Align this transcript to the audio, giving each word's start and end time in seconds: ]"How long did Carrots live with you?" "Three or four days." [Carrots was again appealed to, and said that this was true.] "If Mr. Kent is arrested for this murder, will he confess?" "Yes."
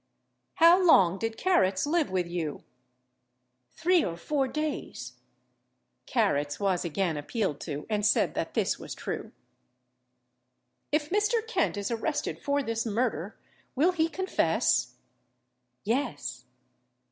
]"How 0.63 0.83
long 0.83 1.19
did 1.19 1.37
Carrots 1.37 1.85
live 1.85 2.09
with 2.09 2.25
you?" 2.25 2.63
"Three 3.69 4.03
or 4.03 4.17
four 4.17 4.47
days." 4.47 5.19
[Carrots 6.07 6.59
was 6.59 6.83
again 6.83 7.17
appealed 7.17 7.59
to, 7.59 7.85
and 7.87 8.03
said 8.03 8.33
that 8.33 8.55
this 8.55 8.79
was 8.79 8.95
true.] 8.95 9.31
"If 10.91 11.11
Mr. 11.11 11.45
Kent 11.45 11.77
is 11.77 11.91
arrested 11.91 12.39
for 12.39 12.63
this 12.63 12.83
murder, 12.83 13.37
will 13.75 13.91
he 13.91 14.09
confess?" 14.09 14.95
"Yes." 15.83 16.45